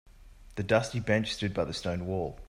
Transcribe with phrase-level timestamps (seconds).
[0.55, 2.39] The dusty bench stood by the stone wall.